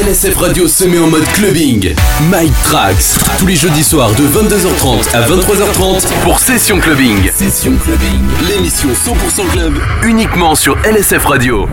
[0.00, 1.94] LSF Radio se met en mode clubbing.
[2.30, 7.30] Mike Trax, tous les jeudis soirs de 22h30 à 23h30 pour Session Clubbing.
[7.30, 9.74] Session Clubbing, l'émission 100% club
[10.04, 11.68] uniquement sur LSF Radio.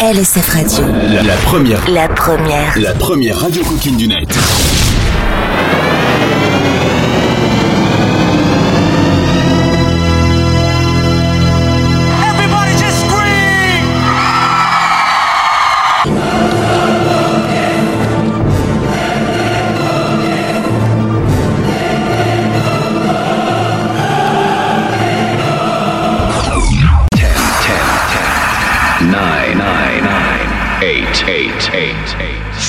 [0.00, 0.84] LSF Radio.
[1.10, 1.90] La, la première.
[1.90, 2.78] La première.
[2.78, 4.28] La première radio coquine du net.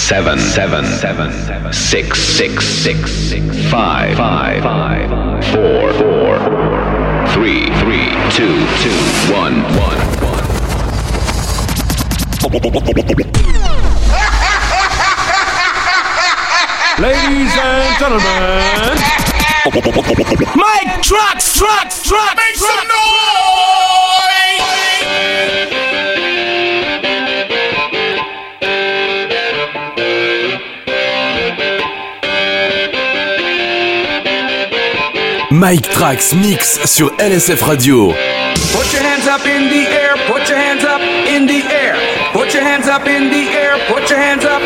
[0.10, 3.12] Seven, seven, seven, six, six, six,
[3.70, 5.08] five, five, five,
[5.54, 6.40] four, four,
[7.30, 9.00] three, three, two, two,
[9.32, 10.46] one, one, one.
[16.98, 18.98] Ladies and gentlemen,
[20.56, 23.19] Mike Trucks, Trucks, Trucks, make some
[35.60, 38.14] Mike Trax Mix sur LSF Radio.
[38.72, 41.98] Put your hands up in the air, put your hands up in the air.
[42.32, 44.62] Put your hands up in the air, put your hands up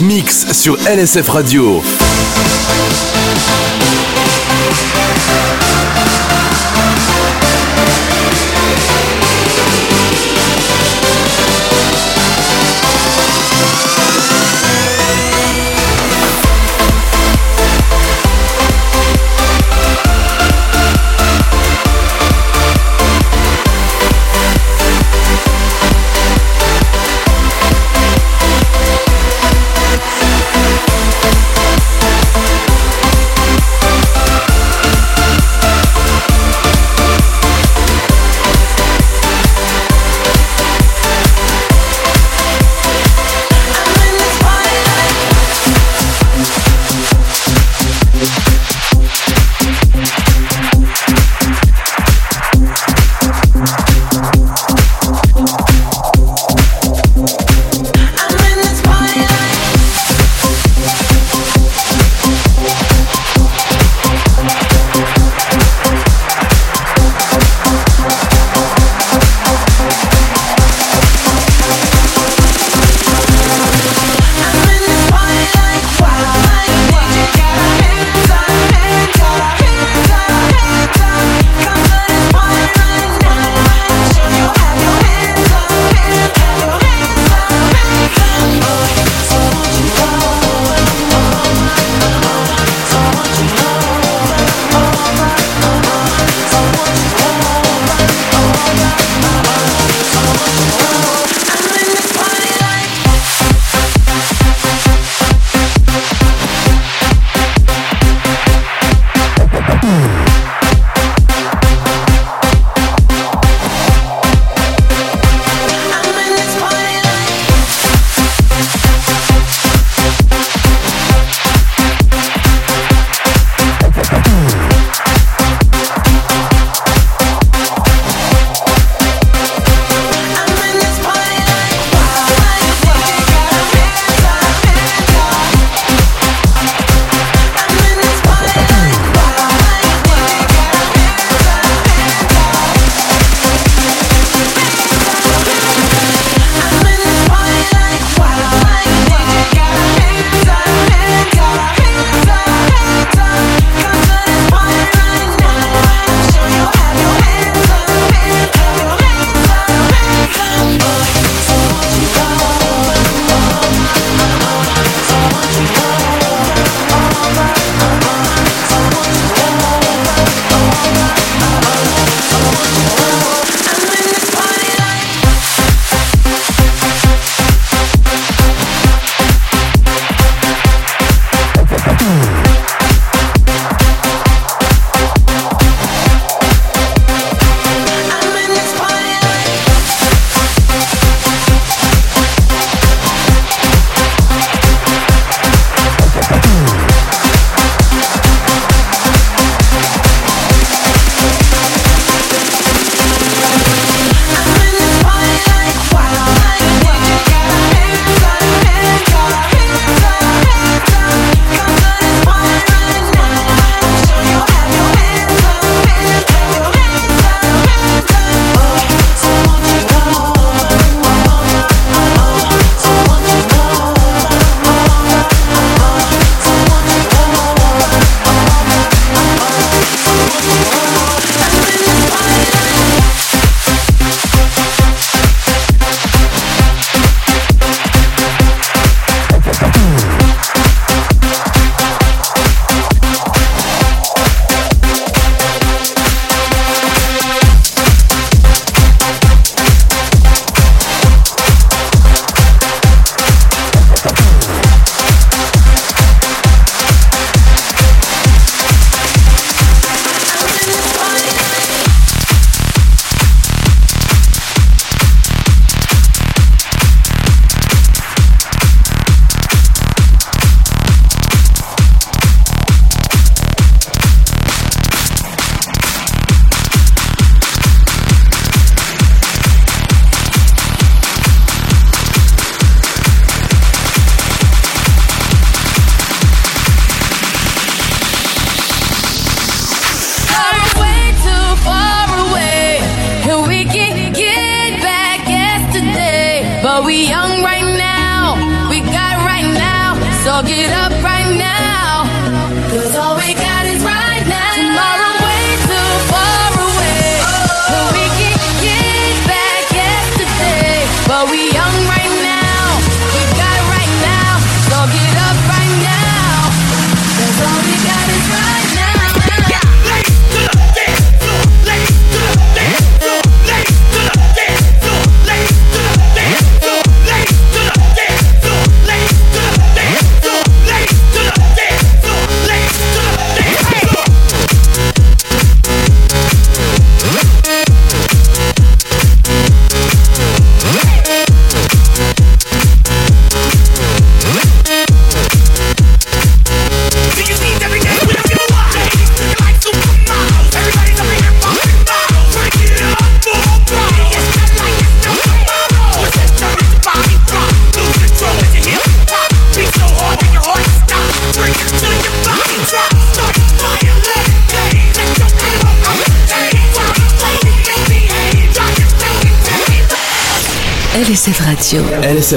[0.00, 1.82] Mix sur LSF Radio.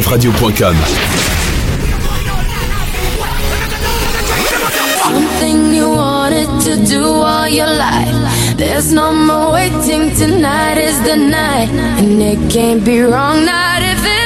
[0.10, 0.76] lsfradio.com.
[5.04, 8.58] Something you wanted to do all your life.
[8.58, 10.16] There's no more waiting.
[10.16, 13.46] Tonight is the night, and it can't be wrong.
[13.46, 14.19] Not if it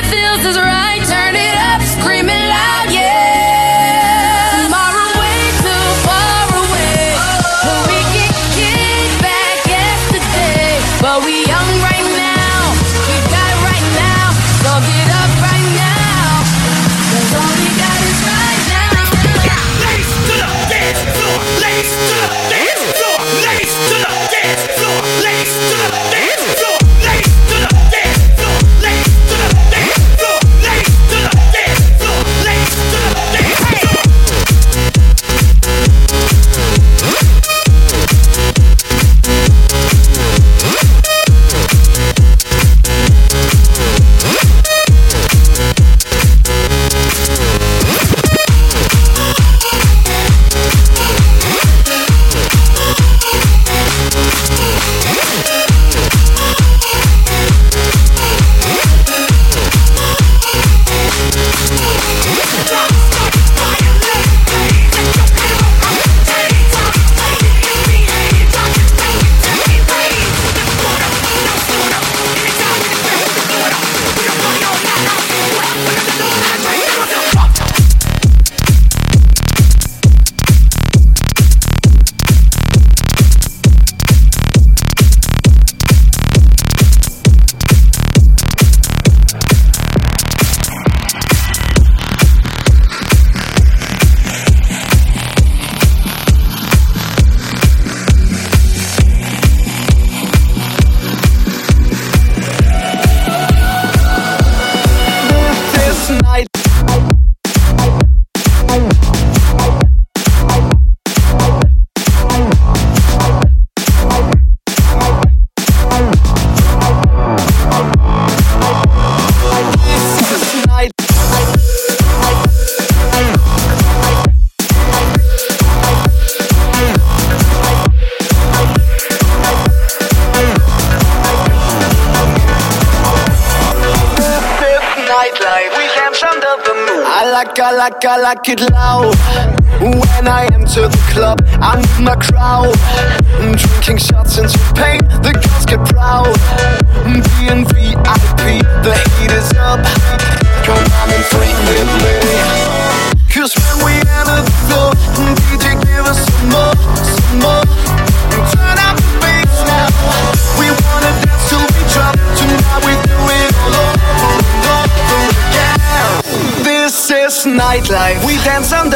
[138.13, 139.12] I like, it loud.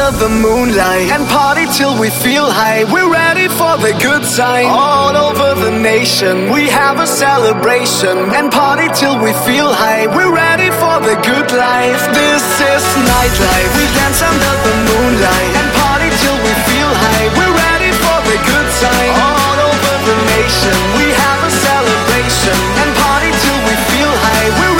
[0.08, 2.84] Under the moonlight and party till we feel high.
[2.84, 4.66] We're ready for the good time.
[4.66, 10.06] All over the nation, we have a celebration and party till we feel high.
[10.08, 12.00] We're ready for the good life.
[12.16, 13.70] This is nightlife.
[13.76, 17.26] We dance under the moonlight and party till we feel high.
[17.36, 19.12] We're ready for the good time.
[19.12, 24.48] All over the nation, we have a celebration and party till we feel high.
[24.56, 24.77] We're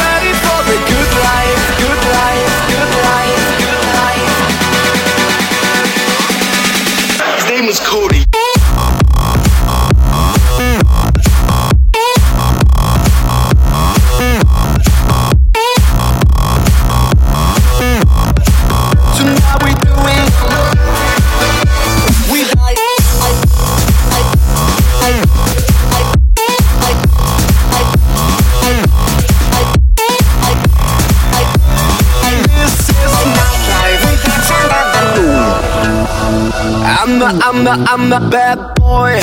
[37.59, 39.19] I'm the, I'm the, bad boy.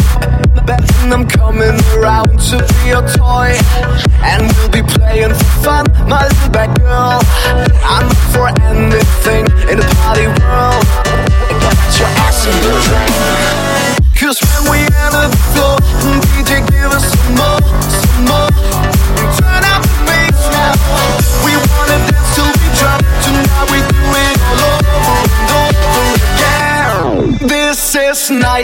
[0.99, 3.55] And I'm coming around to be your toy.
[4.19, 7.23] And we'll be playing for fun, my little bad girl.
[7.79, 10.83] I'm up for anything in the party world.
[11.63, 14.03] Get your ass in the ring.
[14.19, 15.79] Cause when we enter the floor,
[16.35, 17.14] DJ give us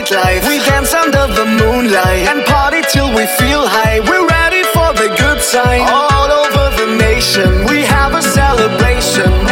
[0.02, 0.48] nightlife.
[0.48, 4.00] We dance under the moonlight and party till we feel high.
[4.00, 5.82] We're ready for the good time.
[5.88, 9.51] All over the nation, we have a celebration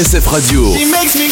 [0.00, 1.29] LSF Radio.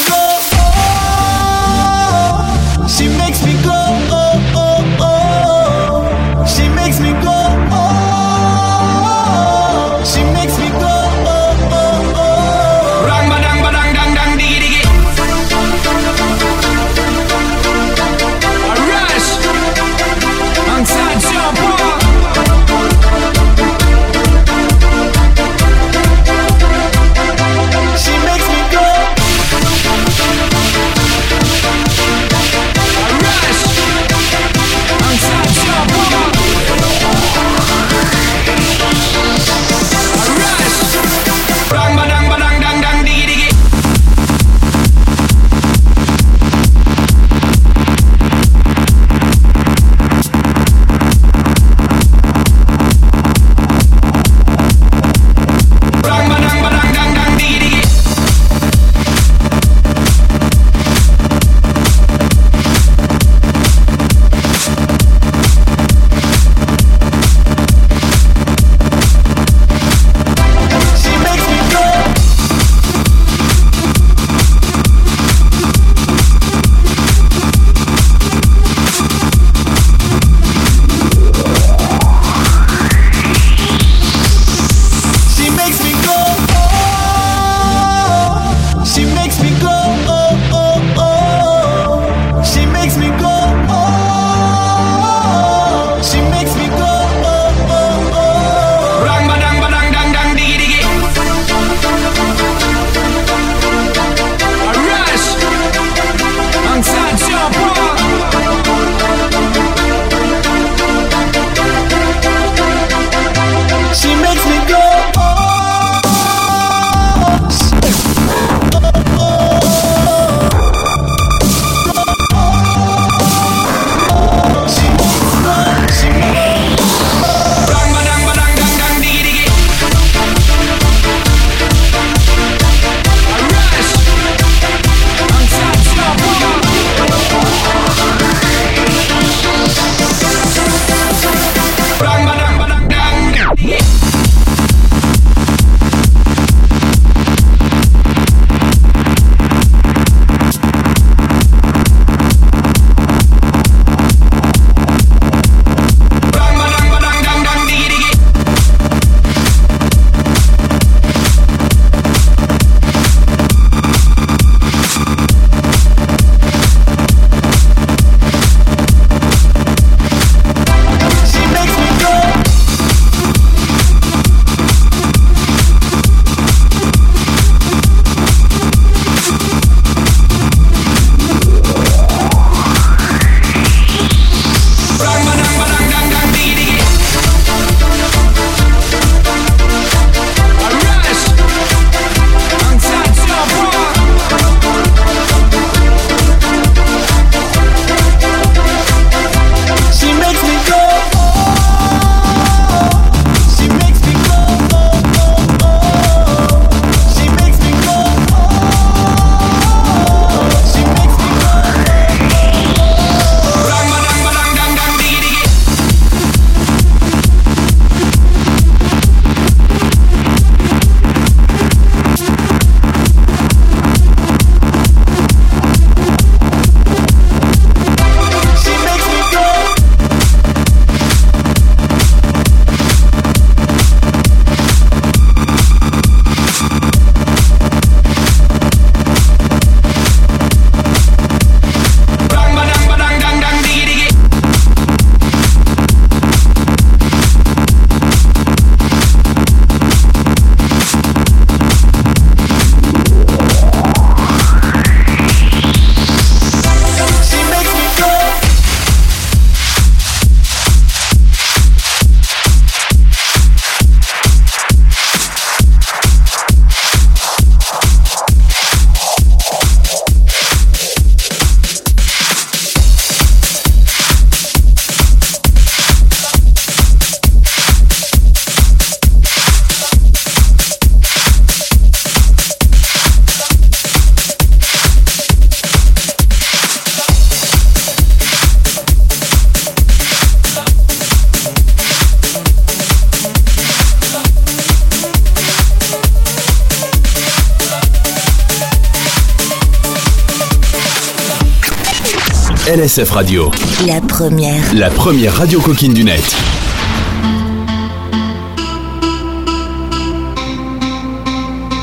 [302.69, 303.51] LSF Radio.
[303.87, 304.63] La première.
[304.75, 306.37] La première radio coquine du net.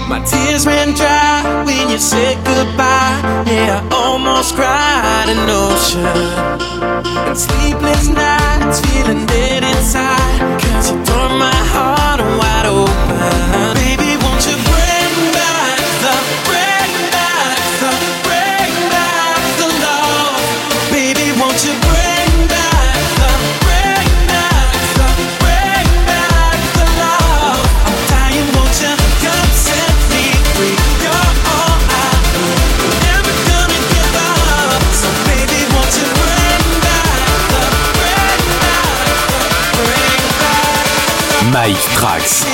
[0.08, 3.18] My tears ran dry when you said goodbye.
[3.48, 6.06] Yeah, I almost cried an ocean.
[7.30, 10.60] And sleepless nights, feeling dead inside.
[10.62, 13.95] Cause you tore my heart wide open.
[41.76, 42.46] Mix Tracks.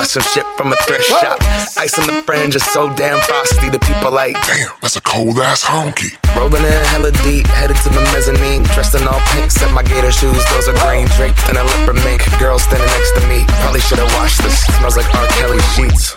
[0.00, 1.38] Bought some shit from a thrift shop.
[1.76, 3.68] Ice on the fringe is so damn frosty.
[3.68, 6.16] The people like, damn, that's a cold ass honky.
[6.36, 8.62] Rolling in hella deep, headed to the mezzanine.
[8.74, 10.42] Dressed in all pink, set my gator shoes.
[10.52, 12.22] Those are green draped in a leopard mink.
[12.38, 13.44] Girl standing next to me.
[13.60, 14.64] Probably should've washed this.
[14.78, 15.26] Smells like R.
[15.36, 16.16] Kelly sheets.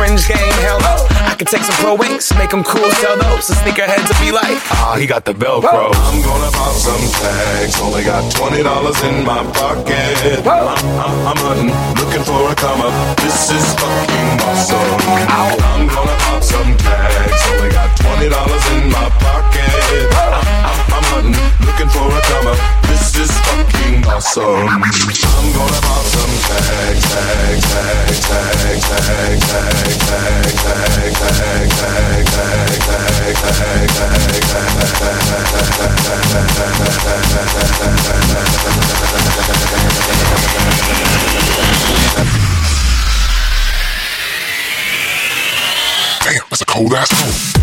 [0.00, 0.56] fringe game.
[0.64, 0.96] Hell no.
[1.28, 3.44] I could take some pro wings, make them cool, sell those.
[3.44, 5.92] So sneakerheads will be like, ah, he got the Velcro.
[5.92, 7.76] I'm gonna pop some tags.
[7.84, 10.40] Only got twenty dollars in my pocket.
[10.48, 10.72] I'm,
[11.04, 12.94] I'm, I'm hunting, looking for a come up.
[13.20, 14.88] This is fucking awesome.
[15.28, 17.40] I'm gonna pop some tags.
[17.52, 19.68] Only got twenty dollars in my pocket.
[20.16, 20.32] I'm,
[20.64, 21.34] I'm, I'm hunting,
[21.66, 22.54] looking for a come.
[22.86, 24.44] This is fucking awesome.
[24.46, 32.70] I'm gonna pop some tags, tags, tags, tags, tags, tags, tags, tags, tags, tags, tags,
[32.70, 33.00] tags, tags,
[46.22, 47.59] Damn, that's a cold ass home.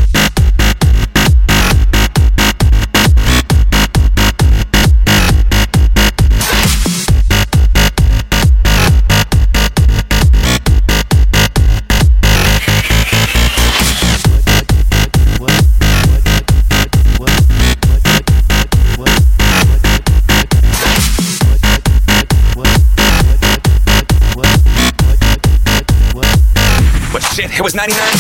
[27.78, 28.17] 99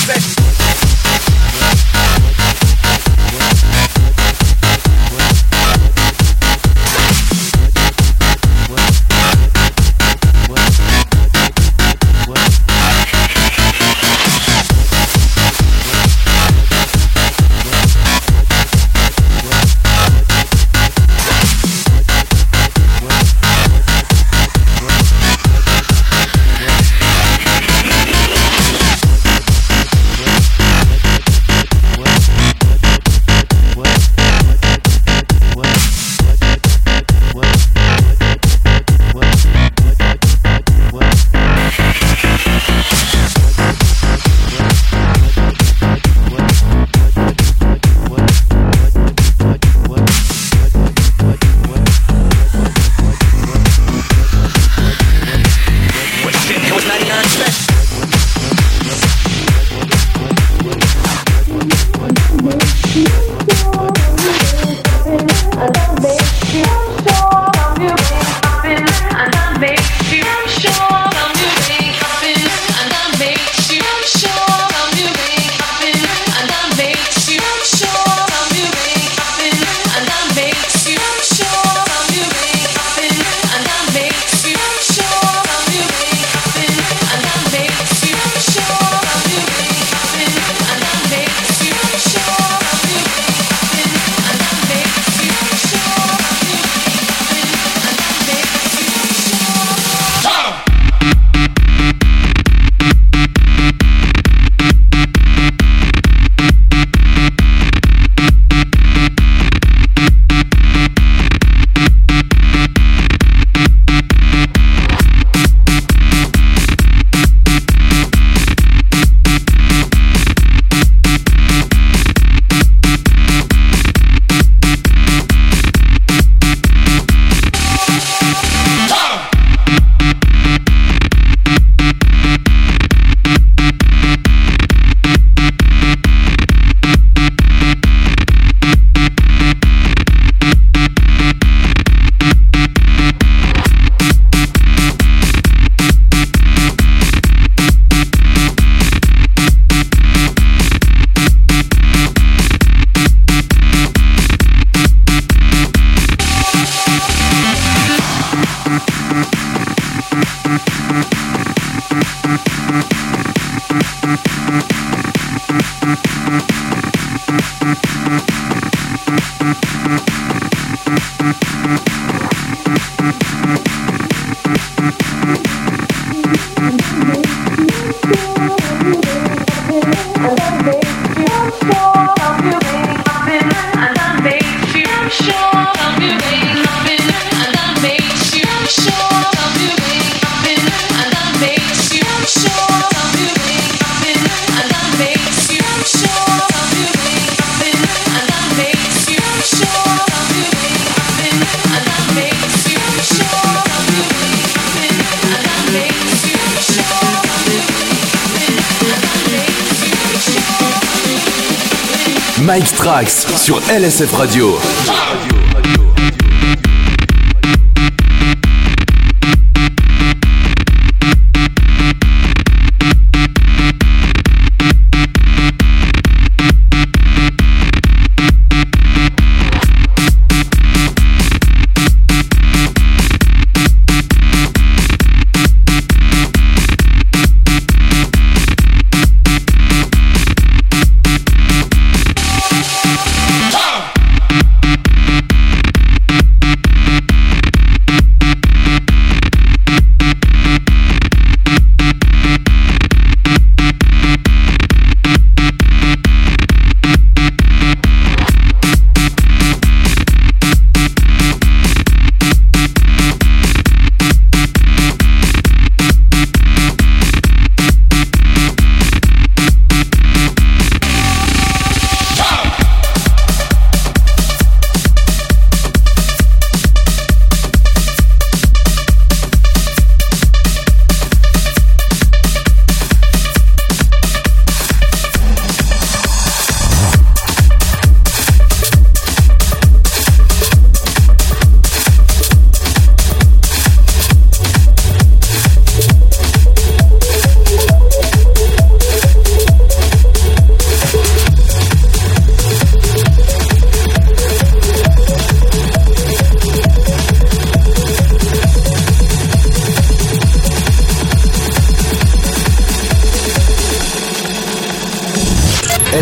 [212.47, 214.57] Mike Strax sur LSF Radio.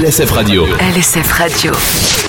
[0.05, 0.67] LSF Radio.
[0.77, 2.24] LSF Radio.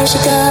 [0.00, 0.49] where she goes.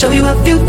[0.00, 0.59] Show you a few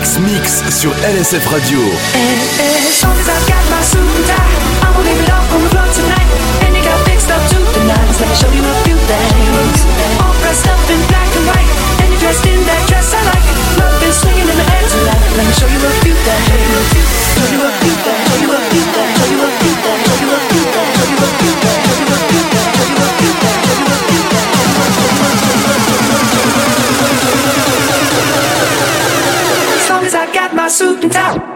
[0.00, 1.78] Mix sur LSF Radio.
[15.52, 16.46] Show you a few things.
[17.34, 18.28] Show you a few things.
[18.30, 18.84] Show you a few
[19.58, 19.69] things.
[30.70, 31.49] suit and tie.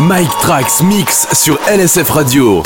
[0.00, 2.62] Mike Trax Mix sur LSF Radio.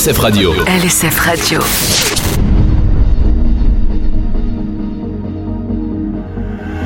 [0.00, 0.52] LSF Radio.
[0.64, 1.60] LSF Radio.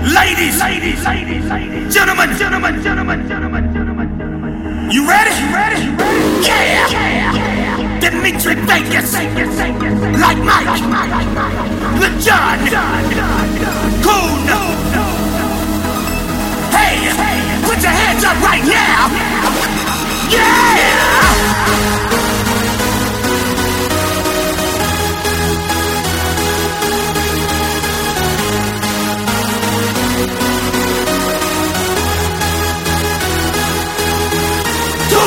[0.02, 4.90] Ladies, ladies, ladies, ladies, gentlemen, gentlemen, gentlemen, gentlemen, gentlemen, gentlemen.
[4.90, 5.30] You ready?
[5.30, 5.80] You ready?
[5.86, 6.42] You ready?
[6.42, 8.00] Yeah, yeah, yeah.
[8.00, 10.82] Dimitri Vegas, like Mike,
[12.02, 12.58] with John,
[14.02, 14.58] cool, no,
[14.90, 15.06] no.
[16.74, 16.98] Hey,
[17.62, 19.06] put your hands up right now.
[20.34, 20.74] Yeah.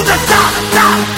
[0.08, 1.17] the top, top.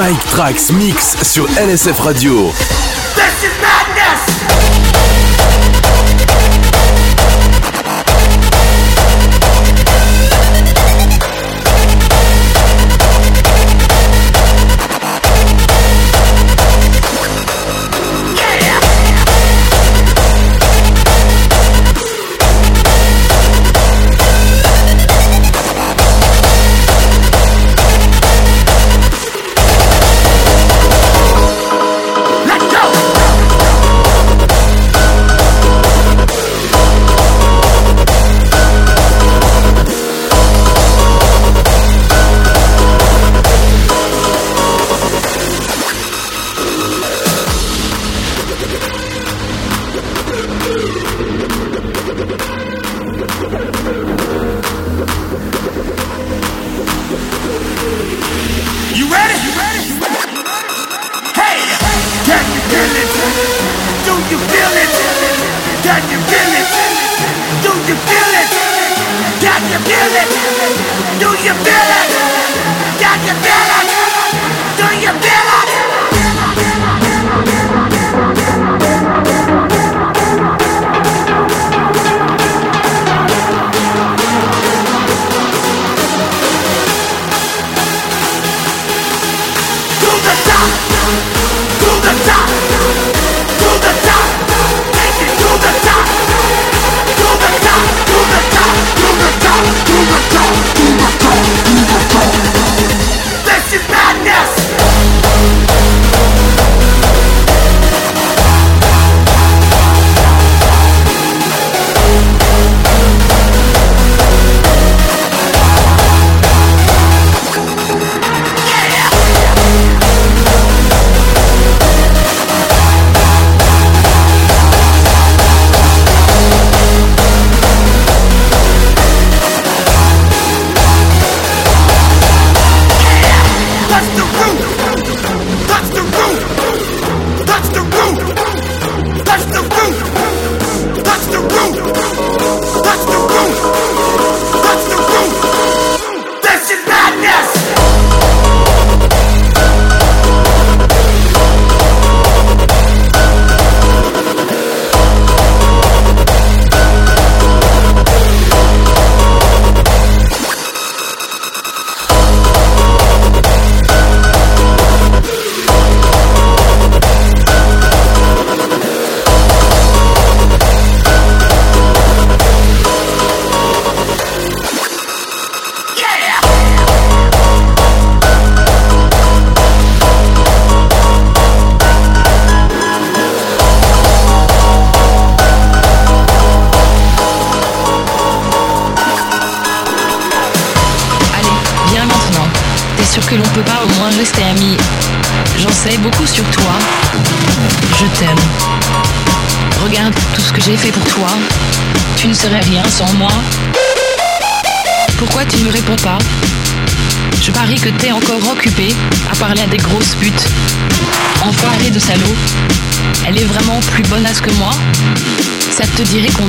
[0.00, 2.50] Mike Trax Mix sur LSF Radio.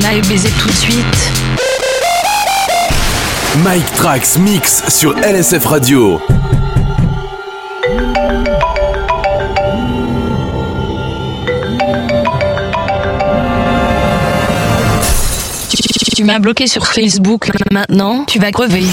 [0.02, 1.32] Qu'on aille baiser tout de suite
[3.64, 6.20] Mike Trax Mix sur LSF Radio.
[15.70, 17.50] Tu, tu- tu m'as bloqué sur Facebook.
[17.72, 18.84] Maintenant, tu vas crever.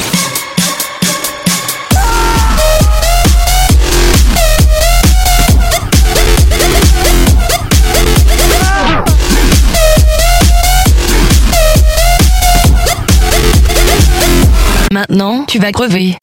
[15.10, 16.16] Maintenant, tu vas crever.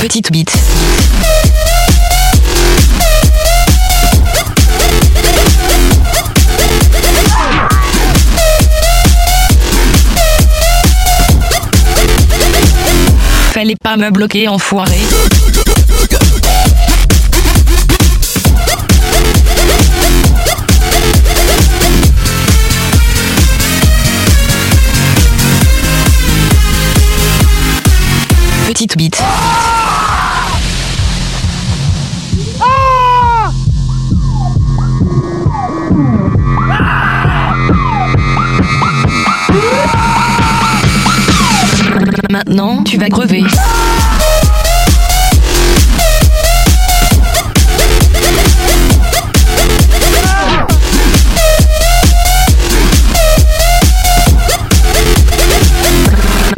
[0.00, 0.75] Petite bite.
[13.66, 14.96] Fallait pas me bloquer, enfoiré.
[28.68, 29.20] Petite bite.
[42.56, 43.44] Maintenant, tu vas crever.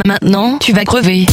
[0.07, 1.27] Maintenant, tu vas crever.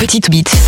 [0.00, 0.59] Petite bite.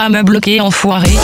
[0.00, 1.14] Pas me bloquer, enfoiré.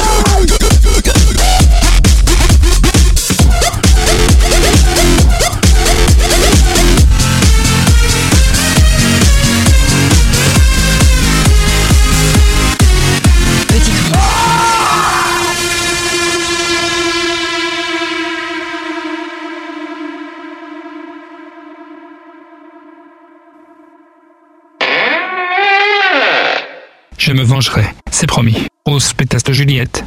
[29.16, 30.04] Pétasse de Juliette.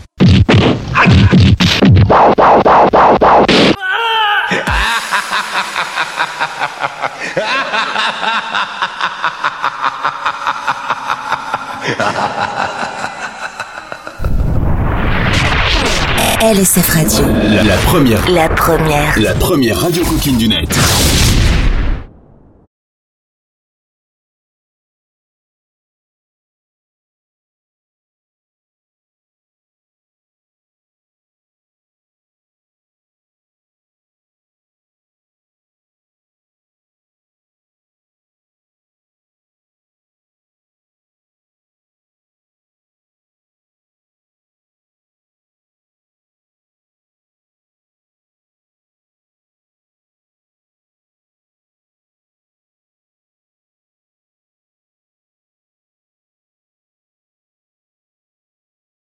[16.42, 17.26] LSF Radio.
[17.50, 18.30] La, la première.
[18.30, 19.20] La première.
[19.20, 20.70] La première radio coquine du net.